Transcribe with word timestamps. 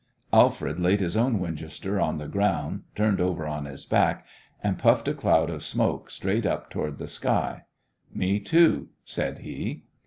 Alfred 0.33 0.79
laid 0.79 0.99
his 0.99 1.15
own 1.15 1.37
Winchester 1.39 2.01
on 2.01 2.17
the 2.17 2.27
ground, 2.27 2.85
turned 2.95 3.21
over 3.21 3.45
on 3.45 3.65
his 3.65 3.85
back, 3.85 4.25
and 4.63 4.79
puffed 4.79 5.07
a 5.07 5.13
cloud 5.13 5.51
of 5.51 5.61
smoke 5.61 6.09
straight 6.09 6.47
up 6.47 6.71
toward 6.71 6.97
the 6.97 7.07
sky. 7.07 7.65
"Me, 8.11 8.39
too," 8.39 8.89
said 9.05 9.37
he. 9.45 9.83